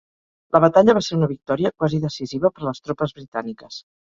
La 0.55 0.61
batalla 0.63 0.95
va 0.99 1.03
ser 1.07 1.17
una 1.17 1.29
victòria 1.33 1.73
quasi 1.83 2.01
decisiva 2.09 2.53
per 2.57 2.67
les 2.71 2.83
tropes 2.89 3.17
britàniques. 3.21 3.83